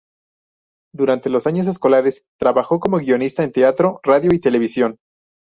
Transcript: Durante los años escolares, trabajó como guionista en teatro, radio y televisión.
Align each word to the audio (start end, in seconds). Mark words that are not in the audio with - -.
Durante 0.95 1.29
los 1.29 1.45
años 1.45 1.67
escolares, 1.67 2.23
trabajó 2.39 2.79
como 2.79 2.97
guionista 2.97 3.43
en 3.43 3.51
teatro, 3.51 3.99
radio 4.03 4.33
y 4.33 4.39
televisión. 4.39 4.97